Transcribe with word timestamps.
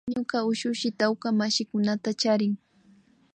Ñuka 0.13 0.37
ushushi 0.51 0.89
tawka 0.99 1.27
mashikunata 1.39 2.09
charin 2.21 2.53